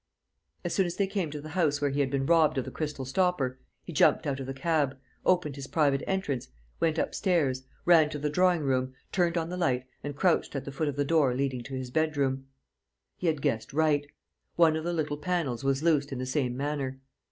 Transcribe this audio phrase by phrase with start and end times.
[0.65, 2.71] As soon as they came to the house where he had been robbed of the
[2.71, 6.47] crystal stopper, he jumped out of the cab, opened his private entrance,
[6.79, 10.71] went upstairs, ran to the drawing room, turned on the light and crouched at the
[10.71, 12.47] foot of the door leading to his bedroom.
[13.15, 14.07] He had guessed right.
[14.55, 16.99] One of the little panels was loosened in the same manner.